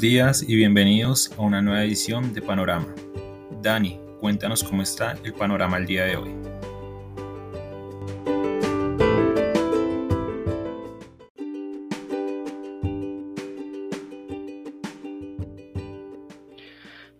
Días 0.00 0.42
y 0.48 0.56
bienvenidos 0.56 1.30
a 1.36 1.42
una 1.42 1.60
nueva 1.60 1.84
edición 1.84 2.32
de 2.32 2.40
Panorama. 2.40 2.86
Dani, 3.60 4.00
cuéntanos 4.18 4.64
cómo 4.64 4.80
está 4.80 5.14
el 5.24 5.34
panorama 5.34 5.76
el 5.76 5.84
día 5.84 6.06
de 6.06 6.16
hoy. 6.16 6.30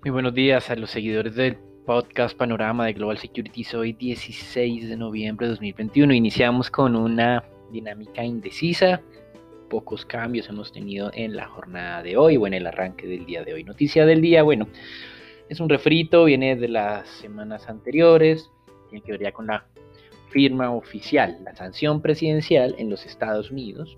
Muy 0.01 0.11
buenos 0.11 0.33
días 0.33 0.71
a 0.71 0.77
los 0.77 0.91
seguidores 0.91 1.35
del 1.35 1.59
podcast 1.85 2.35
Panorama 2.35 2.87
de 2.87 2.95
Global 2.95 3.19
Securities. 3.19 3.75
Hoy 3.75 3.93
16 3.93 4.89
de 4.89 4.97
noviembre 4.97 5.49
de 5.49 5.51
2021 5.51 6.15
iniciamos 6.15 6.71
con 6.71 6.97
una 6.97 7.45
dinámica 7.71 8.25
indecisa 8.25 9.03
pocos 9.71 10.05
cambios 10.05 10.51
hemos 10.51 10.73
tenido 10.73 11.11
en 11.15 11.35
la 11.35 11.47
jornada 11.47 12.03
de 12.03 12.19
hoy 12.19 12.37
o 12.37 12.47
en 12.47 12.53
el 12.53 12.67
arranque 12.67 13.07
del 13.07 13.25
día 13.25 13.43
de 13.43 13.55
hoy. 13.55 13.65
Noticia 13.65 14.05
del 14.05 14.21
día, 14.21 14.43
bueno, 14.43 14.69
es 15.49 15.61
un 15.61 15.71
refrito, 15.71 16.25
viene 16.25 16.57
de 16.57 16.69
las 16.69 17.09
semanas 17.09 17.69
anteriores, 17.69 18.51
tiene 18.91 19.03
que 19.03 19.13
ver 19.13 19.23
ya 19.23 19.33
con 19.33 19.47
la 19.47 19.65
firma 20.29 20.71
oficial, 20.73 21.39
la 21.43 21.55
sanción 21.57 22.03
presidencial 22.03 22.75
en 22.79 22.91
los 22.91 23.07
Estados 23.07 23.51
Unidos 23.51 23.97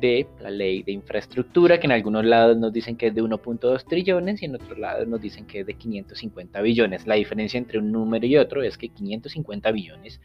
de 0.00 0.26
la 0.40 0.50
ley 0.50 0.82
de 0.82 0.92
infraestructura, 0.92 1.78
que 1.78 1.86
en 1.86 1.92
algunos 1.92 2.24
lados 2.24 2.56
nos 2.56 2.72
dicen 2.72 2.96
que 2.96 3.08
es 3.08 3.14
de 3.14 3.22
1.2 3.22 3.84
trillones 3.84 4.42
y 4.42 4.46
en 4.46 4.54
otros 4.54 4.78
lados 4.78 5.06
nos 5.06 5.20
dicen 5.20 5.46
que 5.46 5.60
es 5.60 5.66
de 5.66 5.74
550 5.74 6.60
billones. 6.62 7.06
La 7.06 7.16
diferencia 7.16 7.58
entre 7.58 7.78
un 7.78 7.92
número 7.92 8.26
y 8.26 8.36
otro 8.36 8.62
es 8.62 8.78
que 8.78 8.88
550 8.88 9.70
billones 9.70 10.20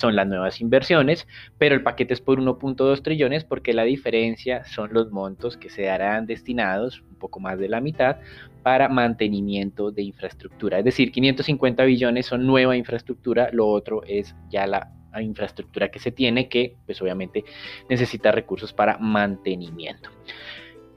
son 0.00 0.16
las 0.16 0.26
nuevas 0.26 0.60
inversiones, 0.60 1.28
pero 1.58 1.74
el 1.74 1.82
paquete 1.82 2.14
es 2.14 2.20
por 2.20 2.40
1.2 2.40 3.02
trillones 3.02 3.44
porque 3.44 3.74
la 3.74 3.84
diferencia 3.84 4.64
son 4.64 4.92
los 4.92 5.10
montos 5.10 5.56
que 5.56 5.68
se 5.68 5.82
darán 5.82 6.26
destinados, 6.26 7.02
un 7.02 7.16
poco 7.16 7.38
más 7.38 7.58
de 7.58 7.68
la 7.68 7.80
mitad, 7.80 8.16
para 8.62 8.88
mantenimiento 8.88 9.90
de 9.90 10.02
infraestructura. 10.02 10.78
Es 10.78 10.84
decir, 10.84 11.12
550 11.12 11.84
billones 11.84 12.26
son 12.26 12.46
nueva 12.46 12.76
infraestructura, 12.76 13.50
lo 13.52 13.68
otro 13.68 14.02
es 14.06 14.34
ya 14.48 14.66
la 14.66 14.90
infraestructura 15.20 15.90
que 15.90 15.98
se 15.98 16.12
tiene 16.12 16.48
que 16.48 16.76
pues 16.86 17.02
obviamente 17.02 17.44
necesita 17.88 18.32
recursos 18.32 18.72
para 18.72 18.96
mantenimiento. 18.98 20.08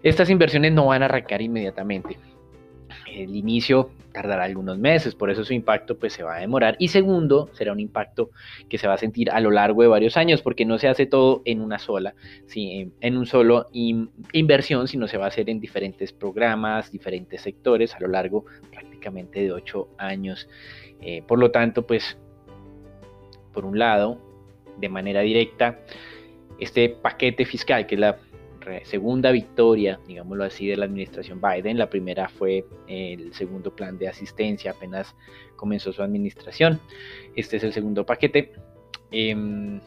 Estas 0.01 0.29
inversiones 0.29 0.71
no 0.71 0.87
van 0.87 1.01
a 1.01 1.05
arrancar 1.05 1.41
inmediatamente 1.41 2.17
el 3.07 3.35
inicio 3.35 3.91
tardará 4.13 4.43
algunos 4.43 4.77
meses, 4.77 5.15
por 5.15 5.29
eso 5.29 5.43
su 5.43 5.53
impacto 5.53 5.97
pues 5.97 6.13
se 6.13 6.23
va 6.23 6.35
a 6.35 6.39
demorar. 6.39 6.75
Y 6.79 6.89
segundo, 6.89 7.49
será 7.53 7.73
un 7.73 7.79
impacto 7.79 8.29
que 8.69 8.77
se 8.77 8.87
va 8.87 8.93
a 8.93 8.97
sentir 8.97 9.29
a 9.31 9.39
lo 9.39 9.51
largo 9.51 9.81
de 9.81 9.87
varios 9.89 10.15
años, 10.15 10.41
porque 10.41 10.65
no 10.65 10.77
se 10.77 10.87
hace 10.87 11.05
todo 11.05 11.41
en 11.45 11.59
una 11.61 11.79
sola, 11.79 12.13
en 12.55 13.17
un 13.17 13.25
solo 13.25 13.67
inversión, 13.73 14.87
sino 14.87 15.07
se 15.07 15.17
va 15.17 15.25
a 15.25 15.27
hacer 15.29 15.49
en 15.49 15.59
diferentes 15.59 16.13
programas, 16.13 16.91
diferentes 16.91 17.41
sectores 17.41 17.95
a 17.95 17.99
lo 17.99 18.07
largo 18.07 18.45
prácticamente 18.71 19.41
de 19.41 19.51
ocho 19.51 19.89
años. 19.97 20.47
Eh, 21.01 21.23
por 21.27 21.39
lo 21.39 21.51
tanto, 21.51 21.85
pues, 21.85 22.17
por 23.51 23.65
un 23.65 23.77
lado, 23.77 24.19
de 24.77 24.89
manera 24.89 25.21
directa, 25.21 25.79
este 26.59 26.89
paquete 26.89 27.45
fiscal, 27.45 27.85
que 27.87 27.95
es 27.95 28.01
la 28.01 28.17
segunda 28.83 29.31
victoria, 29.31 29.99
digámoslo 30.07 30.43
así, 30.43 30.67
de 30.67 30.77
la 30.77 30.85
administración 30.85 31.41
Biden. 31.41 31.77
La 31.77 31.89
primera 31.89 32.29
fue 32.29 32.65
el 32.87 33.33
segundo 33.33 33.75
plan 33.75 33.97
de 33.97 34.07
asistencia, 34.07 34.71
apenas 34.71 35.15
comenzó 35.55 35.93
su 35.93 36.01
administración. 36.01 36.79
Este 37.35 37.57
es 37.57 37.63
el 37.63 37.73
segundo 37.73 38.05
paquete. 38.05 38.51
Em, 39.11 39.79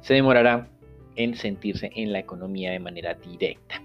se 0.00 0.14
demorará 0.14 0.68
en 1.16 1.36
sentirse 1.36 1.90
en 1.94 2.12
la 2.12 2.18
economía 2.18 2.72
de 2.72 2.78
manera 2.78 3.14
directa. 3.14 3.82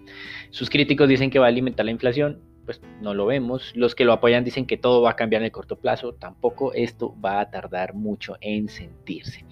Sus 0.50 0.69
críticos 0.69 1.08
dicen 1.08 1.30
que 1.30 1.40
va 1.40 1.46
a 1.46 1.50
alimentar 1.50 1.86
la 1.86 1.92
inflación, 1.92 2.42
pues 2.66 2.81
no 3.02 3.14
lo 3.14 3.25
vemos. 3.25 3.72
Los 3.75 3.96
que 3.96 4.06
lo 4.06 4.14
apoyan 4.14 4.44
dicen 4.44 4.66
que 4.66 4.78
todo 4.78 5.02
va 5.02 5.12
a 5.12 5.16
cambiar 5.16 5.42
en 5.42 5.46
el 5.46 5.52
corto 5.52 5.78
plazo, 5.78 6.14
tampoco 6.14 6.74
esto 6.74 7.16
va 7.19 7.40
a 7.40 7.50
tardar 7.50 7.94
mucho 7.94 8.36
en 8.42 8.68
sentirse. 8.68 9.46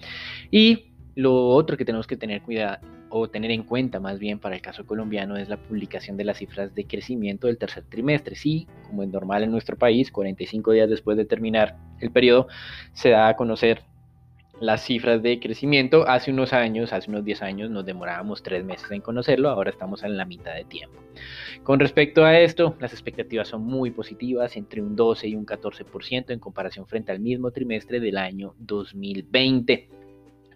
Y 0.50 0.92
lo 1.14 1.48
otro 1.48 1.76
que 1.76 1.84
tenemos 1.84 2.06
que 2.06 2.16
tener 2.16 2.42
cuidado, 2.42 2.86
o 3.08 3.28
tener 3.28 3.50
en 3.50 3.62
cuenta 3.62 4.00
más 4.00 4.18
bien 4.18 4.38
para 4.38 4.56
el 4.56 4.62
caso 4.62 4.84
colombiano 4.86 5.36
es 5.36 5.48
la 5.48 5.56
publicación 5.56 6.16
de 6.16 6.24
las 6.24 6.38
cifras 6.38 6.74
de 6.74 6.86
crecimiento 6.86 7.46
del 7.46 7.58
tercer 7.58 7.84
trimestre. 7.84 8.36
Sí, 8.36 8.66
como 8.86 9.02
es 9.02 9.08
normal 9.08 9.42
en 9.42 9.50
nuestro 9.50 9.76
país, 9.76 10.10
45 10.10 10.72
días 10.72 10.90
después 10.90 11.16
de 11.16 11.24
terminar 11.24 11.76
el 12.00 12.10
periodo, 12.10 12.48
se 12.92 13.10
da 13.10 13.28
a 13.28 13.36
conocer 13.36 13.82
las 14.60 14.82
cifras 14.84 15.22
de 15.22 15.38
crecimiento. 15.38 16.08
Hace 16.08 16.30
unos 16.30 16.52
años, 16.52 16.92
hace 16.92 17.10
unos 17.10 17.24
10 17.24 17.42
años, 17.42 17.70
nos 17.70 17.84
demorábamos 17.84 18.42
tres 18.42 18.64
meses 18.64 18.90
en 18.90 19.00
conocerlo, 19.00 19.50
ahora 19.50 19.70
estamos 19.70 20.02
en 20.02 20.16
la 20.16 20.24
mitad 20.24 20.54
de 20.54 20.64
tiempo. 20.64 20.96
Con 21.62 21.80
respecto 21.80 22.24
a 22.24 22.38
esto, 22.38 22.76
las 22.80 22.92
expectativas 22.92 23.48
son 23.48 23.64
muy 23.64 23.90
positivas, 23.90 24.56
entre 24.56 24.82
un 24.82 24.96
12 24.96 25.28
y 25.28 25.34
un 25.34 25.46
14% 25.46 26.30
en 26.30 26.38
comparación 26.38 26.86
frente 26.86 27.12
al 27.12 27.20
mismo 27.20 27.50
trimestre 27.50 28.00
del 28.00 28.16
año 28.16 28.54
2020. 28.58 30.05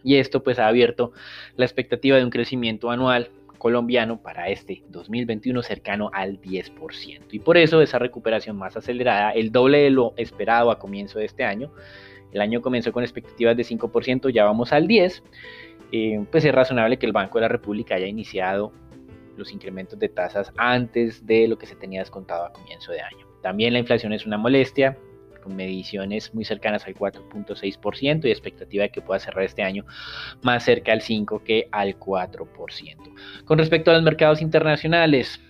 Y 0.02 0.16
esto 0.16 0.42
pues 0.42 0.58
ha 0.58 0.66
abierto 0.66 1.12
la 1.56 1.64
expectativa 1.64 2.16
de 2.16 2.24
un 2.24 2.30
crecimiento 2.30 2.90
anual 2.90 3.30
colombiano 3.58 4.22
para 4.22 4.48
este 4.48 4.82
2021 4.88 5.62
cercano 5.62 6.10
al 6.12 6.40
10%. 6.40 7.20
Y 7.30 7.38
por 7.38 7.58
eso 7.58 7.82
esa 7.82 7.98
recuperación 7.98 8.56
más 8.56 8.76
acelerada, 8.76 9.32
el 9.32 9.52
doble 9.52 9.78
de 9.78 9.90
lo 9.90 10.14
esperado 10.16 10.70
a 10.70 10.78
comienzo 10.78 11.18
de 11.18 11.26
este 11.26 11.44
año, 11.44 11.70
el 12.32 12.40
año 12.40 12.62
comenzó 12.62 12.90
con 12.90 13.04
expectativas 13.04 13.56
de 13.56 13.64
5%, 13.64 14.30
ya 14.30 14.44
vamos 14.44 14.72
al 14.72 14.88
10%, 14.88 15.22
eh, 15.92 16.24
pues 16.30 16.44
es 16.44 16.54
razonable 16.54 16.98
que 16.98 17.06
el 17.06 17.12
Banco 17.12 17.38
de 17.38 17.42
la 17.42 17.48
República 17.48 17.96
haya 17.96 18.06
iniciado 18.06 18.72
los 19.36 19.52
incrementos 19.52 19.98
de 19.98 20.08
tasas 20.08 20.52
antes 20.56 21.26
de 21.26 21.48
lo 21.48 21.58
que 21.58 21.66
se 21.66 21.74
tenía 21.74 22.00
descontado 22.00 22.44
a 22.44 22.52
comienzo 22.52 22.92
de 22.92 23.00
año. 23.00 23.26
También 23.42 23.72
la 23.72 23.78
inflación 23.78 24.12
es 24.12 24.26
una 24.26 24.38
molestia, 24.38 24.96
con 25.40 25.56
mediciones 25.56 26.34
muy 26.34 26.44
cercanas 26.44 26.86
al 26.86 26.94
4.6% 26.94 28.24
y 28.24 28.30
expectativa 28.30 28.82
de 28.84 28.90
que 28.90 29.00
pueda 29.00 29.20
cerrar 29.20 29.44
este 29.44 29.62
año 29.62 29.84
más 30.42 30.64
cerca 30.64 30.92
al 30.92 31.00
5% 31.00 31.42
que 31.42 31.68
al 31.72 31.98
4%. 31.98 33.44
Con 33.44 33.58
respecto 33.58 33.90
a 33.90 33.94
los 33.94 34.02
mercados 34.02 34.42
internacionales, 34.42 35.40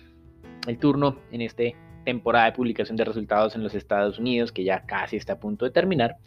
el 0.67 0.77
turno 0.77 1.17
en 1.31 1.41
este 1.41 1.75
temporada 2.03 2.45
de 2.45 2.51
publicación 2.53 2.97
de 2.97 3.05
resultados 3.05 3.55
en 3.55 3.63
los 3.63 3.75
Estados 3.75 4.19
Unidos, 4.19 4.51
que 4.51 4.63
ya 4.63 4.85
casi 4.85 5.17
está 5.17 5.33
a 5.33 5.39
punto 5.39 5.65
de 5.65 5.71
terminar, 5.71 6.17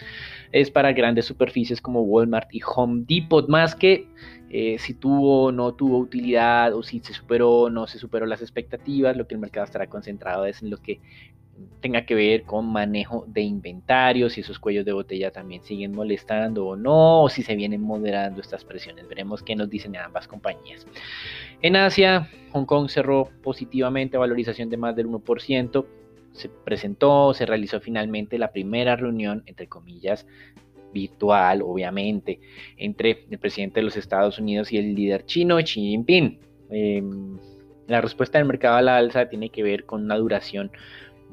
es 0.53 0.71
para 0.71 0.93
grandes 0.93 1.27
superficies 1.27 1.81
como 1.81 2.03
Walmart 2.03 2.49
y 2.53 2.61
Home 2.65 3.05
Depot, 3.07 3.49
más 3.49 3.75
que 3.75 4.09
eh, 4.51 4.77
si 4.79 4.95
tuvo 4.95 5.47
o 5.47 5.53
no 5.53 5.75
tuvo 5.75 5.99
utilidad 5.99 6.75
o 6.75 6.83
si 6.83 7.01
se 7.01 7.13
superó 7.13 7.51
o 7.51 7.71
no 7.71 7.87
se 7.87 7.99
superó 7.99 8.27
las 8.27 8.41
expectativas, 8.41 9.17
lo 9.17 9.27
que 9.27 9.35
el 9.35 9.41
mercado 9.41 9.65
estará 9.65 9.89
concentrado 9.89 10.47
es 10.47 10.63
en 10.63 10.71
lo 10.71 10.79
que 10.79 11.01
tenga 11.81 12.07
que 12.07 12.15
ver 12.15 12.45
con 12.45 12.67
manejo 12.73 13.27
de 13.29 13.43
inventarios, 13.43 14.33
si 14.33 14.41
esos 14.41 14.59
cuellos 14.59 14.85
de 14.85 14.93
botella 14.93 15.31
también 15.31 15.63
siguen 15.63 15.93
molestando 15.93 16.67
o 16.67 16.77
no, 16.77 17.25
o 17.25 17.29
si 17.29 17.43
se 17.43 17.57
vienen 17.57 17.83
moderando 17.83 18.41
estas 18.41 18.65
presiones. 18.65 19.07
Veremos 19.07 19.43
qué 19.43 19.55
nos 19.55 19.69
dicen 19.69 19.95
ambas 19.97 20.27
compañías. 20.27 20.87
En 21.61 21.77
Asia, 21.77 22.31
Hong 22.53 22.65
Kong 22.65 22.89
cerró 22.89 23.29
positivamente, 23.43 24.17
valorización 24.17 24.71
de 24.71 24.77
más 24.79 24.97
del 24.97 25.09
1%. 25.09 25.87
Se 26.33 26.49
presentó, 26.49 27.35
se 27.35 27.47
realizó 27.47 27.81
finalmente 27.81 28.39
la 28.39 28.51
primera 28.51 28.97
reunión, 28.97 29.43
entre 29.47 29.69
comillas, 29.69 30.27
virtual, 30.95 31.61
obviamente, 31.61 32.41
entre 32.79 33.27
el 33.31 33.39
presidente 33.39 33.81
de 33.81 33.85
los 33.85 33.97
Estados 33.97 34.39
Unidos 34.39 34.73
y 34.73 34.79
el 34.79 34.95
líder 34.95 35.27
chino, 35.27 35.59
Xi 35.59 35.81
Jinping. 35.81 36.39
Em, 36.71 37.39
la 37.87 38.01
respuesta 38.01 38.39
del 38.39 38.47
mercado 38.47 38.77
a 38.77 38.83
la 38.83 38.97
alza 38.97 39.29
tiene 39.29 39.51
que 39.51 39.63
ver 39.63 39.85
con 39.85 40.05
una 40.05 40.17
duración 40.17 40.71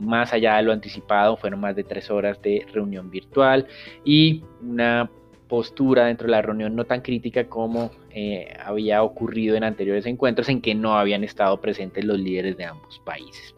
más 0.01 0.33
allá 0.33 0.57
de 0.57 0.63
lo 0.63 0.73
anticipado, 0.73 1.37
fueron 1.37 1.59
más 1.61 1.75
de 1.75 1.83
tres 1.83 2.09
horas 2.09 2.41
de 2.41 2.65
reunión 2.73 3.09
virtual 3.09 3.67
y 4.03 4.43
una 4.61 5.09
postura 5.47 6.05
dentro 6.05 6.27
de 6.27 6.31
la 6.31 6.41
reunión 6.41 6.75
no 6.75 6.85
tan 6.85 7.01
crítica 7.01 7.47
como 7.47 7.91
eh, 8.09 8.53
había 8.65 9.03
ocurrido 9.03 9.55
en 9.55 9.63
anteriores 9.63 10.05
encuentros 10.05 10.49
en 10.49 10.61
que 10.61 10.73
no 10.73 10.97
habían 10.97 11.23
estado 11.23 11.59
presentes 11.59 12.03
los 12.03 12.17
líderes 12.19 12.57
de 12.57 12.65
ambos 12.65 12.99
países. 13.05 13.53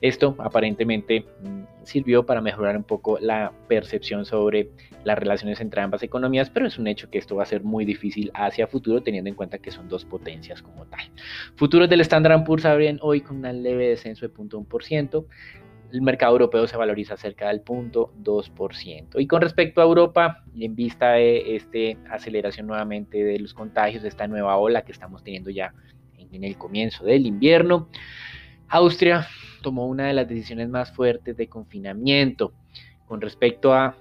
Esto 0.00 0.36
aparentemente 0.38 1.26
mm, 1.42 1.84
sirvió 1.84 2.24
para 2.24 2.40
mejorar 2.40 2.76
un 2.76 2.84
poco 2.84 3.18
la 3.20 3.52
percepción 3.68 4.24
sobre 4.24 4.70
las 5.04 5.18
relaciones 5.18 5.60
entre 5.60 5.80
ambas 5.80 6.02
economías, 6.02 6.50
pero 6.50 6.66
es 6.66 6.78
un 6.78 6.86
hecho 6.86 7.10
que 7.10 7.18
esto 7.18 7.36
va 7.36 7.44
a 7.44 7.46
ser 7.46 7.62
muy 7.62 7.84
difícil 7.84 8.30
hacia 8.34 8.66
futuro 8.66 9.02
teniendo 9.02 9.28
en 9.28 9.34
cuenta 9.34 9.58
que 9.58 9.70
son 9.70 9.88
dos 9.88 10.04
potencias 10.04 10.62
como 10.62 10.86
tal. 10.86 11.10
Futuros 11.56 11.88
del 11.88 12.00
Standard 12.02 12.44
Poor's 12.44 12.64
abren 12.64 12.98
hoy 13.00 13.20
con 13.20 13.44
un 13.44 13.62
leve 13.62 13.88
descenso 13.88 14.26
de 14.26 14.34
0.1%, 14.34 15.24
el 15.92 16.02
mercado 16.02 16.32
europeo 16.32 16.66
se 16.66 16.76
valoriza 16.76 17.16
cerca 17.16 17.48
del 17.48 17.60
punto 17.60 18.12
2%. 18.22 19.20
Y 19.20 19.26
con 19.26 19.40
respecto 19.40 19.80
a 19.80 19.84
Europa, 19.84 20.44
en 20.58 20.74
vista 20.74 21.12
de 21.12 21.56
esta 21.56 22.14
aceleración 22.14 22.66
nuevamente 22.66 23.22
de 23.24 23.38
los 23.38 23.54
contagios, 23.54 24.02
de 24.02 24.08
esta 24.08 24.26
nueva 24.26 24.56
ola 24.56 24.82
que 24.82 24.92
estamos 24.92 25.22
teniendo 25.22 25.50
ya 25.50 25.72
en 26.18 26.44
el 26.44 26.58
comienzo 26.58 27.04
del 27.04 27.26
invierno, 27.26 27.88
Austria 28.68 29.26
tomó 29.62 29.86
una 29.86 30.06
de 30.06 30.12
las 30.12 30.28
decisiones 30.28 30.68
más 30.68 30.92
fuertes 30.92 31.36
de 31.36 31.48
confinamiento 31.48 32.52
con 33.06 33.20
respecto 33.20 33.72
a 33.72 33.96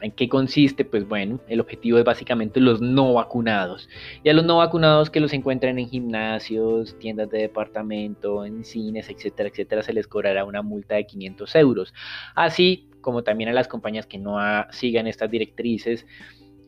¿En 0.00 0.12
qué 0.12 0.28
consiste? 0.28 0.84
Pues 0.84 1.06
bueno, 1.08 1.40
el 1.48 1.60
objetivo 1.60 1.98
es 1.98 2.04
básicamente 2.04 2.60
los 2.60 2.80
no 2.80 3.14
vacunados. 3.14 3.88
Y 4.22 4.28
a 4.28 4.32
los 4.32 4.44
no 4.44 4.58
vacunados 4.58 5.10
que 5.10 5.20
los 5.20 5.32
encuentren 5.32 5.78
en 5.78 5.88
gimnasios, 5.88 6.96
tiendas 6.98 7.30
de 7.30 7.38
departamento, 7.38 8.44
en 8.44 8.64
cines, 8.64 9.08
etcétera, 9.10 9.48
etcétera, 9.48 9.82
se 9.82 9.92
les 9.92 10.06
cobrará 10.06 10.44
una 10.44 10.62
multa 10.62 10.94
de 10.94 11.06
500 11.06 11.54
euros. 11.56 11.94
Así 12.34 12.88
como 13.00 13.22
también 13.22 13.50
a 13.50 13.52
las 13.52 13.68
compañías 13.68 14.06
que 14.06 14.18
no 14.18 14.38
sigan 14.70 15.06
estas 15.06 15.30
directrices, 15.30 16.06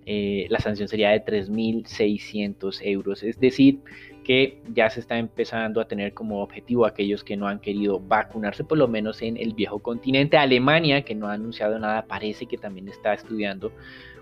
eh, 0.07 0.47
la 0.49 0.59
sanción 0.59 0.89
sería 0.89 1.11
de 1.11 1.25
3.600 1.25 2.81
euros. 2.83 3.23
Es 3.23 3.39
decir, 3.39 3.81
que 4.25 4.61
ya 4.73 4.91
se 4.91 5.01
está 5.01 5.19
empezando 5.19 5.81
a 5.81 5.87
tener 5.87 6.15
como 6.15 6.43
objetivo 6.43 6.87
aquellos 6.87 7.25
que 7.25 7.37
no 7.37 7.49
han 7.49 7.61
querido 7.61 8.01
vacunarse, 8.01 8.65
por 8.65 8.79
lo 8.79 8.89
menos 8.89 9.23
en 9.23 9.37
el 9.37 9.55
viejo 9.55 9.79
continente. 9.81 10.37
Alemania, 10.37 11.03
que 11.03 11.15
no 11.15 11.29
ha 11.29 11.35
anunciado 11.35 11.79
nada, 11.79 12.07
parece 12.07 12.47
que 12.47 12.59
también 12.59 12.89
está 12.89 13.15
estudiando 13.15 13.73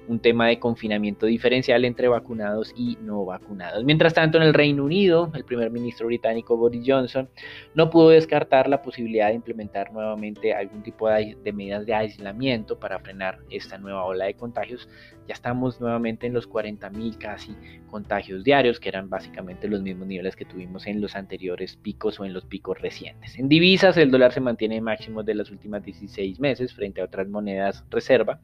un 0.08 0.18
tema 0.18 0.48
de 0.48 0.58
confinamiento 0.58 1.26
diferencial 1.26 1.84
entre 1.84 2.08
vacunados 2.08 2.72
y 2.76 2.98
no 3.02 3.24
vacunados. 3.24 3.84
Mientras 3.84 4.14
tanto, 4.14 4.38
en 4.38 4.44
el 4.44 4.54
Reino 4.54 4.84
Unido, 4.84 5.30
el 5.34 5.44
primer 5.44 5.70
ministro 5.70 6.06
británico 6.06 6.56
Boris 6.56 6.82
Johnson 6.86 7.28
no 7.74 7.90
pudo 7.90 8.08
descartar 8.10 8.68
la 8.68 8.82
posibilidad 8.82 9.28
de 9.28 9.34
implementar 9.34 9.92
nuevamente 9.92 10.54
algún 10.54 10.82
tipo 10.82 11.08
de, 11.08 11.36
medidas 11.52 11.86
de 11.86 11.94
aislamiento 11.94 12.78
para 12.78 12.98
frenar 12.98 13.38
esta 13.50 13.78
nueva 13.78 14.04
ola 14.04 14.24
de 14.24 14.34
contagios. 14.34 14.88
Ya 15.26 15.34
estamos 15.34 15.80
nuevamente 15.80 16.26
en 16.26 16.32
los 16.32 16.48
40.000 16.48 17.18
casi 17.18 17.54
contagios 17.90 18.44
diarios, 18.44 18.80
que 18.80 18.88
eran 18.88 19.10
básicamente 19.10 19.68
los 19.68 19.82
mismos 19.82 20.06
niveles 20.06 20.36
que 20.36 20.46
tuvimos 20.46 20.86
en 20.86 21.00
los 21.02 21.14
anteriores 21.14 21.76
picos 21.76 22.18
o 22.18 22.24
en 22.24 22.32
los 22.32 22.46
picos 22.46 22.80
recientes. 22.80 23.38
En 23.38 23.48
divisas, 23.48 23.96
el 23.98 24.10
dólar 24.10 24.32
se 24.32 24.40
mantiene 24.40 24.76
en 24.76 24.84
máximos 24.84 25.26
de 25.26 25.34
las 25.34 25.50
últimas 25.50 25.84
16 25.84 26.40
meses 26.40 26.72
frente 26.72 27.02
a 27.02 27.04
otras 27.04 27.28
monedas 27.28 27.84
reserva 27.90 28.40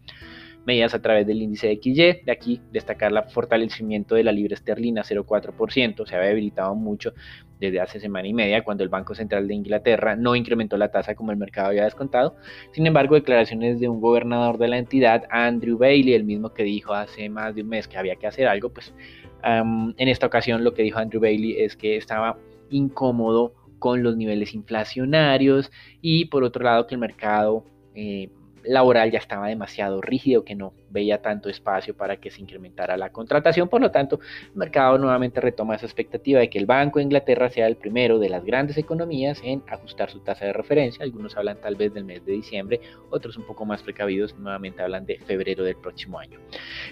medidas 0.67 0.95
a 0.95 1.03
través 1.03 1.27
del 1.27 1.43
índice 1.43 1.69
de 1.69 1.81
XY. 1.83 2.25
De 2.25 2.33
aquí 2.33 2.61
destacar 2.73 3.13
el 3.13 3.23
fortalecimiento 3.31 4.15
de 4.15 4.25
la 4.25 4.33
libra 4.33 4.55
esterlina 4.55 5.03
0,4%, 5.03 6.07
se 6.07 6.17
había 6.17 6.29
debilitado 6.29 6.75
mucho 6.75 7.13
desde 7.61 7.81
hace 7.81 8.01
semana 8.01 8.29
y 8.29 8.35
media 8.35 8.65
cuando 8.65 8.83
el 8.83 8.89
Banco 8.89 9.15
Central 9.15 9.49
de 9.49 9.55
Inglaterra 9.55 10.17
no 10.17 10.35
incrementó 10.37 10.77
la 10.77 10.91
tasa 10.91 11.15
como 11.15 11.31
el 11.31 11.37
mercado 11.37 11.69
había 11.69 11.85
descontado. 11.85 12.37
Sin 12.73 12.87
embargo, 12.87 13.15
declaraciones 13.15 13.81
de 13.81 13.89
un 13.89 14.01
gobernador 14.01 14.59
de 14.59 14.69
la 14.69 14.79
entidad, 14.79 15.25
Andrew 15.31 15.79
Bailey, 15.79 16.15
el 16.15 16.25
mismo 16.25 16.53
que 16.53 16.65
dijo 16.65 16.93
hace 16.93 17.29
más 17.29 17.55
de 17.55 17.63
un 17.63 17.69
mes 17.69 17.89
que 17.89 17.97
había 17.97 18.17
que 18.17 18.27
hacer 18.27 18.49
algo, 18.49 18.71
pues 18.71 18.95
en 19.43 20.09
esta 20.09 20.27
ocasión 20.27 20.65
lo 20.65 20.73
que 20.73 20.83
dijo 20.83 20.99
Andrew 20.99 21.21
Bailey 21.21 21.61
es 21.61 21.77
que 21.77 21.97
estaba 21.97 22.39
incómodo 22.71 23.53
con 23.79 24.03
los 24.03 24.17
niveles 24.17 24.55
inflacionarios 24.55 25.71
y 26.01 26.27
por 26.27 26.45
otro 26.45 26.65
lado 26.65 26.87
que 26.87 26.95
el 26.95 27.01
mercado 27.01 27.67
eh, 27.95 28.31
laboral 28.65 29.11
ya 29.11 29.19
estaba 29.19 29.49
demasiado 29.49 30.01
rígido, 30.01 30.45
que 30.45 30.55
no 30.55 30.75
veía 30.91 31.23
tanto 31.23 31.49
espacio 31.49 31.97
para 31.97 32.17
que 32.17 32.31
se 32.31 32.41
incrementara 32.41 32.97
la 32.97 33.11
contratación. 33.11 33.69
Por 33.69 33.81
lo 33.81 33.91
tanto, 33.91 34.21
el 34.51 34.57
mercado 34.57 34.99
nuevamente 34.99 35.41
retoma 35.41 35.77
esa 35.77 35.87
expectativa 35.87 36.41
de 36.41 36.49
que 36.49 36.59
el 36.59 36.67
Banco 36.67 36.99
de 36.99 37.05
Inglaterra 37.05 37.51
sea 37.51 37.67
el 37.67 37.77
primero 37.77 38.19
de 38.19 38.29
las 38.29 38.45
grandes 38.45 38.77
economías 38.79 39.41
en 39.45 39.63
ajustar 39.69 40.11
su 40.11 40.21
tasa 40.21 40.47
de 40.47 40.53
referencia. 40.53 41.05
Algunos 41.05 41.37
hablan 41.37 41.61
tal 41.61 41.77
vez 41.77 41.93
del 41.93 42.05
mes 42.05 42.25
de 42.25 42.33
diciembre, 42.33 42.81
otros 43.11 43.37
un 43.37 43.45
poco 43.45 43.65
más 43.65 43.83
precavidos 43.83 44.35
nuevamente 44.39 44.83
hablan 44.83 45.07
de 45.07 45.19
febrero 45.19 45.65
del 45.65 45.77
próximo 45.77 46.19
año. 46.19 46.39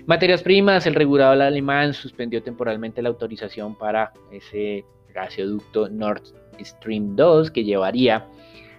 Materias 0.07 0.43
primas, 0.43 0.87
el 0.87 0.95
regulador 0.95 1.43
alemán 1.43 1.95
suspendió 1.95 2.43
temporalmente 2.43 3.03
la 3.03 3.09
autorización 3.09 3.77
para 3.77 4.13
ese 4.31 4.85
gasoducto 5.15 5.89
Nord 5.89 6.23
Stream 6.61 7.17
2 7.17 7.51
que 7.51 7.65
llevaría 7.65 8.27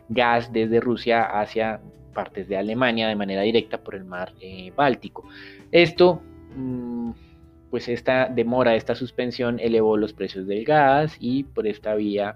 gas 0.09 0.51
desde 0.51 0.79
Rusia 0.79 1.23
hacia 1.23 1.81
partes 2.13 2.47
de 2.47 2.57
Alemania 2.57 3.07
de 3.07 3.15
manera 3.15 3.41
directa 3.41 3.79
por 3.79 3.95
el 3.95 4.05
mar 4.05 4.33
eh, 4.39 4.71
Báltico. 4.75 5.27
Esto, 5.71 6.21
mm, 6.55 7.11
pues 7.69 7.89
esta 7.89 8.27
demora, 8.27 8.75
esta 8.75 8.95
suspensión 8.95 9.59
elevó 9.59 9.97
los 9.97 10.13
precios 10.13 10.47
del 10.47 10.63
gas 10.63 11.17
y 11.19 11.43
por 11.43 11.67
esta 11.67 11.95
vía 11.95 12.35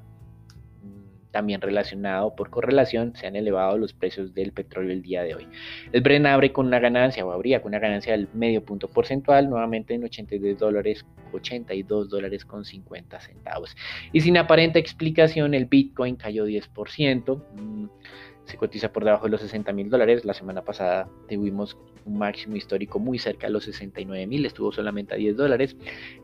mm, 0.83 1.31
también 1.31 1.61
relacionado 1.61 2.35
por 2.35 2.49
correlación 2.49 3.15
se 3.15 3.27
han 3.27 3.35
elevado 3.35 3.77
los 3.77 3.93
precios 3.93 4.33
del 4.33 4.51
petróleo 4.51 4.91
el 4.91 5.01
día 5.01 5.23
de 5.23 5.35
hoy. 5.35 5.47
El 5.91 6.01
Bren 6.01 6.25
abre 6.25 6.51
con 6.51 6.67
una 6.67 6.79
ganancia 6.79 7.25
o 7.25 7.31
habría 7.31 7.61
con 7.61 7.69
una 7.69 7.79
ganancia 7.79 8.13
del 8.13 8.27
medio 8.33 8.63
punto 8.63 8.87
porcentual 8.89 9.49
nuevamente 9.49 9.93
en 9.93 10.03
82 10.03 10.57
dólares 10.57 11.05
82 11.33 12.09
dólares 12.09 12.45
con 12.45 12.65
50 12.65 13.19
centavos. 13.19 13.75
Y 14.11 14.21
sin 14.21 14.37
aparente 14.37 14.79
explicación 14.79 15.53
el 15.53 15.65
Bitcoin 15.65 16.15
cayó 16.15 16.47
10% 16.47 17.41
se 18.47 18.57
cotiza 18.57 18.91
por 18.91 19.03
debajo 19.03 19.25
de 19.25 19.31
los 19.31 19.41
60 19.41 19.73
mil 19.73 19.89
dólares. 19.89 20.25
La 20.25 20.33
semana 20.33 20.63
pasada 20.63 21.07
tuvimos 21.27 21.77
un 22.05 22.17
máximo 22.17 22.55
histórico 22.55 22.97
muy 22.97 23.19
cerca 23.19 23.47
de 23.47 23.53
los 23.53 23.65
69 23.65 24.25
mil, 24.25 24.45
estuvo 24.45 24.71
solamente 24.71 25.13
a 25.13 25.17
10 25.17 25.35
dólares. 25.35 25.75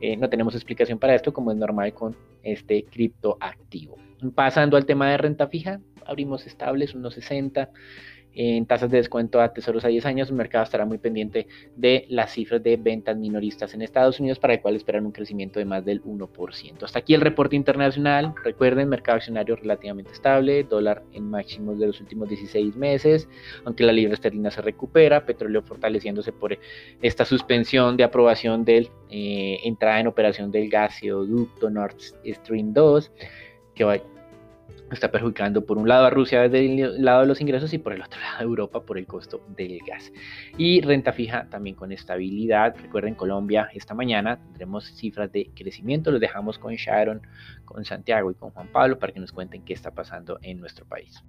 Eh, 0.02 0.16
no 0.16 0.30
tenemos 0.30 0.56
explicación 0.56 1.00
para 1.00 1.16
esto, 1.16 1.34
como 1.34 1.52
es 1.52 1.58
normal 1.58 1.94
con 1.94 2.16
este 2.42 2.86
cripto 2.86 3.38
activo. 3.40 3.98
Pasando 4.34 4.78
al 4.78 4.86
tema 4.86 5.12
de 5.12 5.18
renta 5.18 5.48
fija, 5.48 5.82
abrimos 6.06 6.48
estables 6.48 6.94
unos 6.96 7.14
60 7.16 7.70
en 8.36 8.66
tasas 8.66 8.90
de 8.90 8.98
descuento 8.98 9.42
a 9.42 9.54
tesoros 9.54 9.86
a 9.86 9.90
10 9.90 10.06
años, 10.06 10.30
el 10.30 10.36
mercado 10.36 10.64
estará 10.64 10.86
muy 10.86 10.98
pendiente 10.98 11.48
de 11.76 12.06
las 12.10 12.32
cifras 12.32 12.64
de 12.64 12.78
ventas 12.78 13.18
minoristas 13.18 13.74
en 13.74 13.82
Estados 13.82 14.20
Unidos, 14.20 14.40
para 14.40 14.54
el 14.54 14.62
cual 14.62 14.76
esperan 14.76 15.06
un 15.06 15.12
crecimiento 15.12 15.60
de 15.60 15.66
más 15.66 15.86
del 15.86 16.04
1%. 16.04 16.84
Hasta 16.84 17.00
aquí 17.00 17.14
el 17.14 17.22
reporte 17.22 17.56
internacional. 17.56 18.34
Recuerden, 18.44 18.90
mercado 18.90 19.18
accionario 19.18 19.56
relativamente 19.56 20.12
estable, 20.12 20.64
dólar 20.64 21.04
en 21.14 21.30
máximos 21.30 21.80
de 21.80 21.88
los 21.88 22.02
últimos 22.02 22.30
16 22.30 22.76
meses, 22.76 23.28
aunque 23.66 23.84
la 23.84 23.92
libra 23.92 24.14
esterlina 24.14 24.52
se 24.52 24.62
recupera, 24.62 25.26
petróleo 25.26 25.62
fortaleciéndose 25.62 26.32
por 26.32 26.58
esta 27.02 27.26
suspensión 27.26 27.98
de 27.98 28.04
aprobación 28.04 28.66
de 28.66 28.90
eh, 29.10 29.60
entrada 29.64 30.00
en 30.00 30.08
operación 30.08 30.52
del 30.52 30.70
gasoducto 30.70 31.70
Nord 31.70 31.96
Stream 32.26 32.74
2, 32.74 33.12
que 33.76 33.84
va 33.84 33.98
está 34.94 35.12
perjudicando 35.12 35.66
por 35.66 35.78
un 35.78 35.88
lado 35.88 36.06
a 36.06 36.10
Rusia 36.10 36.42
desde 36.42 36.66
el 36.66 37.04
lado 37.04 37.22
de 37.22 37.28
los 37.28 37.42
ingresos 37.42 37.74
y 37.74 37.78
por 37.78 37.94
el 37.94 38.02
otro 38.02 38.20
lado 38.22 38.40
a 38.40 38.44
Europa 38.44 38.82
por 38.82 38.98
el 38.98 39.06
costo 39.06 39.46
del 39.56 39.80
gas. 39.88 40.12
Y 40.58 40.82
renta 40.82 41.14
fija 41.14 41.48
también 41.50 41.76
con 41.76 41.92
estabilidad. 41.92 42.76
Recuerden, 42.82 43.16
Colombia 43.16 43.70
esta 43.74 43.94
mañana 43.94 44.38
tendremos 44.38 44.86
cifras 44.86 45.32
de 45.32 45.50
crecimiento. 45.56 46.12
Los 46.12 46.22
dejamos 46.22 46.58
con 46.58 46.74
Sharon, 46.76 47.22
con 47.66 47.86
Santiago 47.86 48.32
y 48.32 48.36
con 48.36 48.52
Juan 48.52 48.68
Pablo 48.68 49.00
para 49.00 49.14
que 49.14 49.20
nos 49.20 49.32
cuenten 49.32 49.64
qué 49.64 49.74
está 49.74 49.92
pasando 49.92 50.40
en 50.42 50.60
nuestro 50.60 50.86
país. 50.86 51.24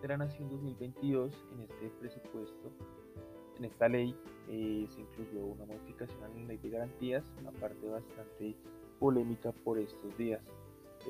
De 0.00 0.08
la 0.08 0.16
Nación 0.16 0.48
2022, 0.48 1.32
en 1.52 1.60
este 1.62 1.90
presupuesto, 2.00 2.70
en 3.58 3.64
esta 3.66 3.88
ley, 3.88 4.16
eh, 4.48 4.86
se 4.88 5.00
incluyó 5.00 5.44
una 5.44 5.66
modificación 5.66 6.22
a 6.24 6.28
la 6.28 6.46
ley 6.46 6.56
de 6.56 6.70
garantías, 6.70 7.24
una 7.38 7.52
parte 7.52 7.86
bastante 7.86 8.56
polémica 8.98 9.52
por 9.52 9.78
estos 9.78 10.16
días. 10.16 10.40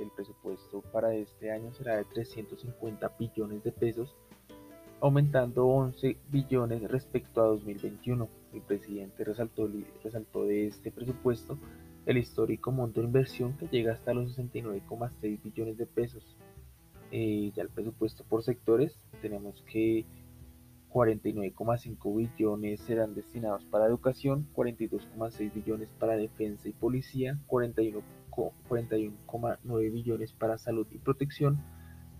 El 0.00 0.10
presupuesto 0.10 0.82
para 0.92 1.14
este 1.14 1.50
año 1.52 1.72
será 1.72 1.96
de 1.96 2.04
350 2.04 3.08
billones 3.18 3.62
de 3.62 3.72
pesos, 3.72 4.16
aumentando 5.00 5.66
11 5.66 6.16
billones 6.28 6.82
respecto 6.90 7.42
a 7.42 7.46
2021. 7.46 8.28
El 8.52 8.62
presidente 8.62 9.24
resaltó, 9.24 9.68
resaltó 10.02 10.44
de 10.44 10.66
este 10.66 10.90
presupuesto 10.90 11.58
el 12.06 12.18
histórico 12.18 12.72
monto 12.72 13.00
de 13.00 13.06
inversión 13.06 13.56
que 13.56 13.68
llega 13.68 13.92
hasta 13.92 14.14
los 14.14 14.36
69,6 14.36 15.42
billones 15.42 15.76
de 15.76 15.86
pesos, 15.86 16.36
eh, 17.10 17.50
ya 17.54 17.62
el 17.62 17.70
presupuesto 17.70 18.24
por 18.24 18.42
sectores, 18.42 18.98
tenemos 19.20 19.62
que 19.70 20.06
49,5 20.90 22.16
billones 22.16 22.80
serán 22.80 23.14
destinados 23.14 23.64
para 23.66 23.86
educación, 23.86 24.48
42,6 24.54 25.52
billones 25.52 25.92
para 25.92 26.16
defensa 26.16 26.68
y 26.68 26.72
policía, 26.72 27.38
41,9 27.46 29.92
billones 29.92 30.32
para 30.32 30.58
salud 30.58 30.88
y 30.90 30.98
protección, 30.98 31.62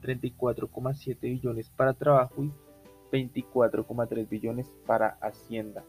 34,7 0.02 1.20
billones 1.20 1.68
para 1.70 1.94
trabajo 1.94 2.44
y 2.44 2.52
24,3 3.12 4.28
billones 4.28 4.68
para 4.87 5.18
hacienda. 5.20 5.85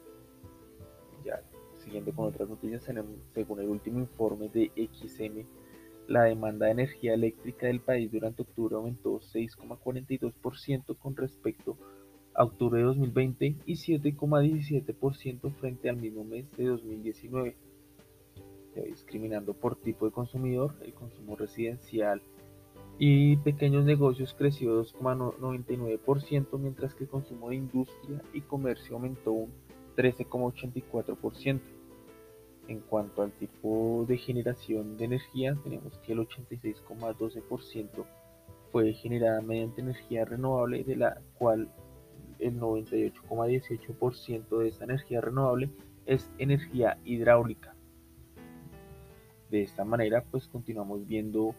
Ya 1.24 1.43
siguiendo 1.77 2.12
con 2.13 2.25
otras 2.27 2.50
noticias, 2.50 2.84
según 3.34 3.60
el 3.60 3.70
último 3.70 4.00
informe 4.00 4.50
de 4.50 4.72
XM 4.75 5.46
la 6.12 6.24
demanda 6.24 6.65
de 6.65 6.74
energía 6.74 7.13
eléctrica 7.13 7.68
del 7.68 7.80
país 7.80 8.12
durante 8.12 8.41
octubre 8.41 8.75
aumentó 8.75 9.20
6,42% 9.20 10.98
con 10.98 11.15
respecto 11.15 11.77
a 12.34 12.44
octubre 12.44 12.80
de 12.80 12.86
2020 12.86 13.56
y 13.65 13.74
7,17% 13.74 15.53
frente 15.56 15.89
al 15.89 15.98
mismo 15.98 16.24
mes 16.24 16.46
de 16.58 16.65
2019. 16.65 17.56
Discriminando 18.75 19.53
por 19.53 19.75
tipo 19.75 20.06
de 20.06 20.12
consumidor, 20.12 20.75
el 20.82 20.94
consumo 20.94 21.36
residencial 21.36 22.22
y 22.98 23.38
pequeños 23.38 23.84
negocios 23.86 24.34
creció 24.38 24.82
2,99%, 24.84 26.60
mientras 26.60 26.94
que 26.94 27.06
el 27.06 27.10
consumo 27.10 27.50
de 27.50 27.56
industria 27.56 28.22
y 28.34 28.41
comercio 28.41 28.96
aumentó 28.96 29.32
un 29.32 29.51
13,84%. 29.98 31.60
En 32.72 32.80
cuanto 32.80 33.22
al 33.22 33.34
tipo 33.34 34.06
de 34.08 34.18
generación 34.18 34.96
de 34.96 35.04
energía, 35.04 35.58
tenemos 35.62 36.00
que 36.00 36.13
el 36.13 36.20
86,12% 36.20 38.06
fue 38.72 38.94
generada 38.94 39.42
mediante 39.42 39.82
energía 39.82 40.24
renovable, 40.24 40.86
de 40.86 40.96
la 40.96 41.20
cual 41.38 41.70
el 42.40 42.58
98,18% 42.58 44.60
de 44.60 44.70
esta 44.70 44.86
energía 44.86 45.20
renovable 45.20 45.70
es 46.06 46.32
energía 46.38 46.98
hidráulica. 47.04 47.75
De 49.50 49.63
esta 49.63 49.84
manera, 49.84 50.24
pues 50.32 50.48
continuamos 50.48 51.06
viendo 51.06 51.54